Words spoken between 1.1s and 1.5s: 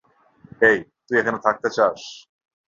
এখানে